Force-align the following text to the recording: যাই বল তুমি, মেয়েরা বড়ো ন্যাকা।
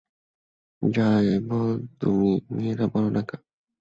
যাই 0.81 1.27
বল 1.47 1.69
তুমি, 1.99 2.31
মেয়েরা 2.51 2.85
বড়ো 2.93 3.09
ন্যাকা। 3.09 3.37